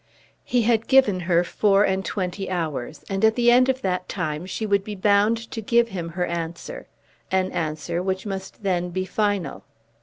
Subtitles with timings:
[0.43, 4.47] He had given her four and twenty hours, and at the end of that time
[4.47, 6.87] she would be bound to give him her answer,
[7.29, 9.63] an answer which must then be final.